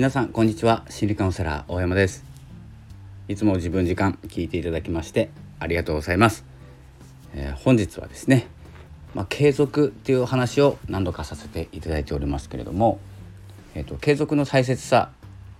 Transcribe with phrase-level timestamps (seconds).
[0.00, 0.86] 皆さんこんにちは。
[0.88, 2.24] 心理カウンセラー大山です。
[3.28, 5.28] いつも自分時間聞いていただきまして
[5.58, 6.46] ありがとうございます、
[7.34, 8.46] えー、本日はですね
[9.14, 12.98] まあ、継続っていう話を何度かさせていただいておりますけれども、
[13.74, 15.10] えーと、継続の大切さ、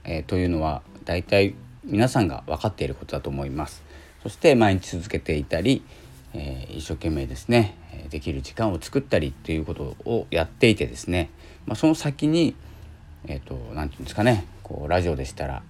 [0.04, 1.54] えー、というのは大体
[1.84, 3.82] 皆さんが分かっていることだと思います。
[4.22, 5.82] そして毎日続けていたり、
[6.32, 7.76] えー、一生懸命ですね
[8.08, 11.28] できる時間を作ったりっていうことをやっていてですね、
[11.66, 12.54] まあ、その先に
[13.26, 14.46] えっ、ー、と何て言うんですかね。
[14.62, 15.62] こうラジオでしたら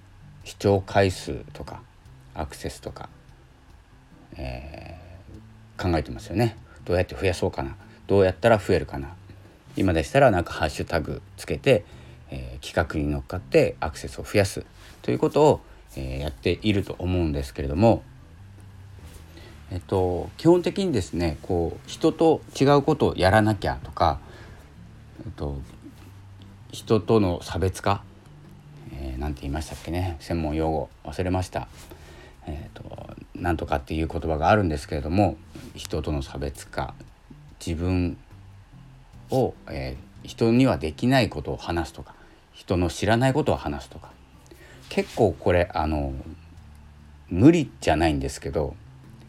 [0.44, 1.82] 視聴回数とか
[2.34, 3.08] アクセスとか、
[4.36, 6.56] えー、考えてますよね。
[6.84, 7.76] どうやって増やそうかな。
[8.06, 9.14] どうやったら増えるかな。
[9.76, 11.84] 今でしたらなんかハッシュタグつけて、
[12.30, 14.64] えー、企画に乗っかってアクセスを増やす。
[15.02, 15.60] ということを、
[15.96, 18.02] えー、やっていると思うんですけれども。
[19.72, 24.18] えっと、基本的にですねこう人と違うことをやらなきゃとか、
[25.24, 25.58] えっと、
[26.72, 28.02] 人との差別化、
[28.92, 30.16] えー、なんて言いましたっけね？
[30.20, 31.68] 専門用語忘れました。
[32.46, 35.36] えーと、なんとかっていう言葉があるんですけれども
[35.74, 36.94] 人との差別化
[37.64, 38.16] 自分
[39.30, 42.14] を、えー、人にはできないことを話すとか
[42.52, 44.10] 人の知らないことを話すとか
[44.88, 46.14] 結構これあの
[47.28, 48.74] 無理じゃないんですけど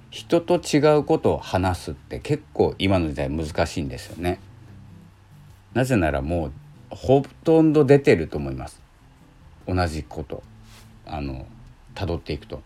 [0.10, 4.40] 人と違うことを話すって結構今の時代難しいんですよね。
[5.74, 6.52] なぜならもう
[6.92, 8.82] ほとんど出てると思います
[9.68, 10.44] 同じこと
[11.06, 11.46] あの
[11.96, 12.62] 辿っていくと。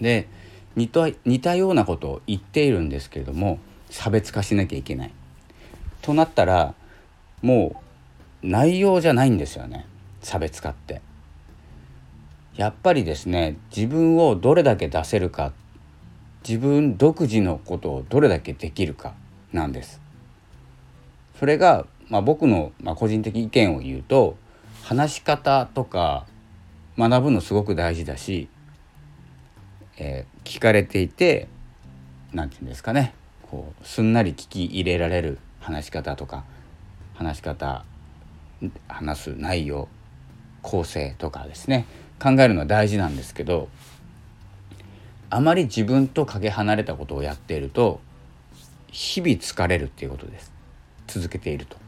[0.00, 0.28] で
[0.76, 3.58] 似た似たようなことを言っているんですけれども
[3.90, 5.12] 差別化しなきゃいけない。
[6.02, 6.74] となったら
[7.42, 7.82] も
[8.42, 9.86] う内容じゃないんですよね
[10.22, 11.00] 差別化って。
[12.56, 15.52] やっぱりですね自分をどれだけ出せるか
[16.46, 19.14] 自分独自のことをどれだけできるか
[19.52, 20.00] なんです。
[21.38, 24.36] それがまあ、僕の、まあ、個人的意見を言うと
[24.82, 26.26] 話し方とか
[26.96, 28.48] 学ぶのすごく大事だし、
[29.98, 31.48] えー、聞かれていて
[32.32, 33.14] 何て言うんですかね。
[33.42, 36.44] こうすんなり聞き入れられる話し方とか
[37.14, 37.84] 話し方
[38.86, 39.88] 話す内容
[40.62, 41.86] 構成とかですね。
[42.20, 43.68] 考えるのは大事なんですけど
[45.30, 48.00] あまり自分とかけ離れたことをやっていると
[48.88, 50.52] 日々疲れるっていうことです。
[51.06, 51.87] 続けていると。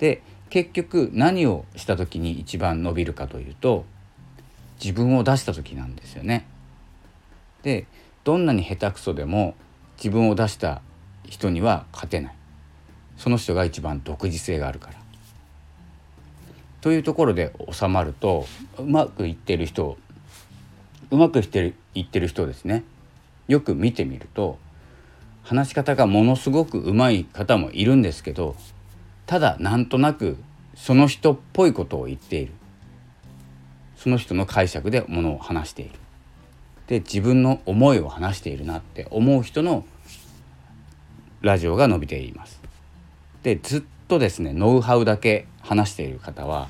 [0.00, 3.84] で結局何をした時に一番伸びるかというと
[4.82, 6.46] 自分を出した時なんですよね。
[7.62, 7.86] で
[8.24, 9.54] どんなに下手くそでも
[9.98, 10.80] 自分を出した
[11.28, 12.34] 人には勝てない
[13.18, 14.94] その人が一番独自性があるから。
[16.80, 18.46] というところで収まると
[18.78, 19.98] うまくいってる人
[21.10, 22.84] うまくいってるいってる人ですね
[23.48, 24.58] よく見てみると
[25.42, 28.56] 話し方がものすごくうまい方もいるんですけど
[29.30, 30.38] ただなんとなく
[30.74, 32.52] その人っぽいことを言っている。
[33.94, 35.92] その人の解釈でものを話している。
[36.88, 39.84] で自分の思いを話しているなって思う人の
[41.42, 42.60] ラジオが伸びています。
[43.44, 46.66] でずっとですねノウハウだけ話している方は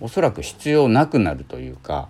[0.00, 2.08] おそらく必要なくなるというか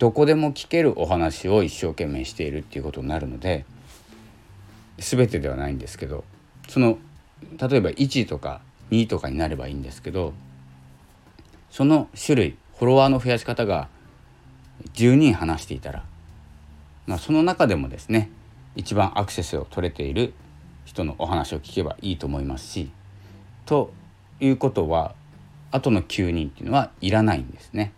[0.00, 3.64] どこでも聞けるお話を一生懸命しているっていうことになるので
[4.98, 6.24] 全てではないんですけど
[6.68, 6.98] その
[7.60, 8.60] 例えば1とか
[8.90, 10.32] 2とかになればいいんですけど
[11.70, 13.88] その種類フォロワーの増やし方が
[14.94, 16.04] 10人話していたら、
[17.06, 18.30] まあ、その中でもですね
[18.76, 20.34] 一番アクセスを取れている
[20.84, 22.90] 人のお話を聞けばいいと思いますし
[23.66, 23.92] と
[24.40, 25.14] いうことは
[25.70, 27.92] あとの9人っていうのはいらないんですね。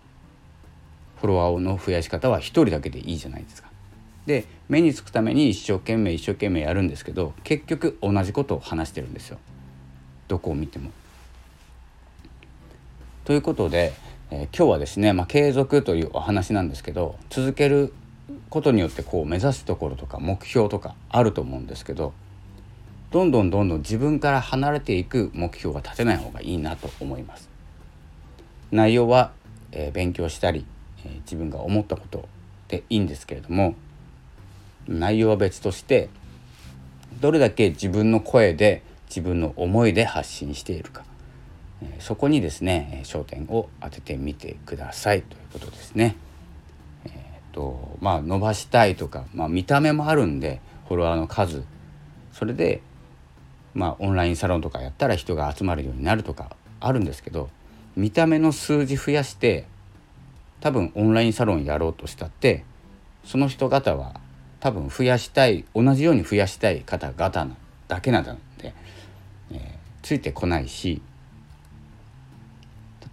[1.16, 3.68] フォロワーの増やし方は1人だけでいいじゃないですか。
[4.26, 9.38] で目につくために一生懸命一生懸命やるんですけど結局同じことを話してるんですよ。
[10.28, 10.90] どこを見ても。
[13.24, 13.92] ということで、
[14.30, 17.92] えー、今日はですね、まあ、継続というお話なんですけど続ける
[18.50, 22.12] ことによってこう目指すところとか目標とかあると思うんですけど
[23.10, 27.48] どんどんどんどん自分から離れていく目標が立てない方がいいなと思います。
[28.72, 29.32] 内容は、
[29.70, 30.66] えー、勉強したり、
[31.04, 32.28] えー、自分が思ったこと
[32.68, 33.76] でいいんですけれども
[34.88, 36.08] 内容は別として
[37.20, 41.04] どれだけ自分の声で自分の思いで発信しているか
[41.98, 46.16] そこにですね焦点を当ててみてくださいということですね。
[47.04, 51.64] えーとまあ、伸ばしたいとか、まあ、見た目もあるんでフォロワーの数
[52.32, 52.80] それで、
[53.74, 57.50] まあ、オンラインサロンとかやったら人が集まるようになるとかあるんですけど
[57.94, 59.66] 見た目の数字増やして
[60.60, 62.64] 多分オンラインサロンやろうとしたって
[63.24, 64.20] その人方は
[64.60, 67.56] 多分増やしたい同じように増やしたい方々
[67.88, 68.55] だけなんで、えー、
[70.06, 71.02] ついてこないし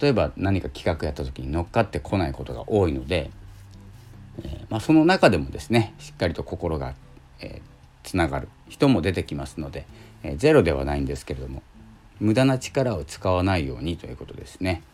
[0.00, 3.32] 例えば何か企画やった時に乗っかってこないことが多いので、
[4.44, 6.94] えー、まあ、その中でもですねしっかりと心が、
[7.40, 9.88] えー、つながる人も出てきますので、
[10.22, 11.64] えー、ゼロではないんですけれども
[12.20, 14.84] 無駄な力を使わないようにということですね。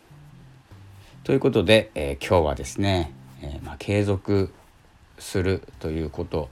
[1.23, 3.13] ということで、え今日はですね、
[3.43, 4.51] えまあ、継続
[5.19, 6.49] するということ、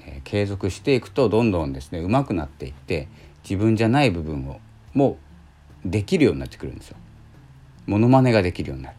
[0.00, 3.06] え継続していくとどんどんですね上手くなっていって
[3.48, 4.60] 自分じゃない部分を
[4.92, 5.16] も
[5.84, 6.96] うできるようになってくるんですよ。
[7.86, 8.96] モノマネができるようになる。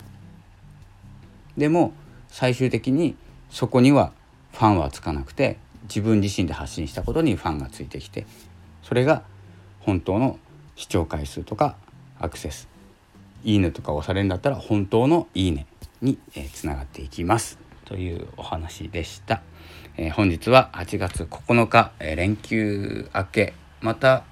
[1.57, 1.94] でも
[2.30, 3.16] 最終的に
[3.50, 4.13] そこには
[4.54, 8.25] ファンはつかなくて自分自身で発信したことにファンがついてきて
[8.81, 9.24] それが
[9.81, 10.40] 本当の
[10.75, 11.75] 視聴回数とか
[12.19, 12.68] アクセス
[13.44, 15.68] いいねとか押されるんだったら本当のいいね
[16.01, 16.18] に
[16.54, 19.42] つながっていきますというお話でした、
[19.98, 24.24] えー、本日は8月9日、え、連休明けまた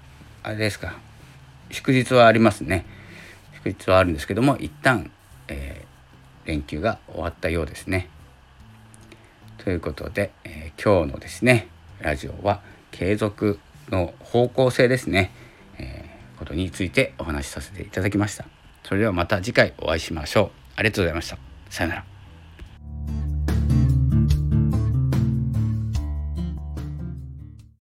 [0.47, 0.95] あれですか
[1.71, 2.85] 祝日はありますね
[3.55, 5.11] 祝日はあるんですけども一旦、
[5.49, 8.07] えー、連休が終わったようですね
[9.57, 11.67] ということで、えー、今日のですね
[11.99, 12.61] ラジオは
[12.91, 13.59] 継続
[13.89, 15.31] の方向性ですね、
[15.79, 18.45] えー、ことについてお話しさせていただきました。
[18.83, 20.51] それではまた次回お会いしましょう。
[20.77, 21.37] ありがとうございました。
[21.69, 22.16] さよなら。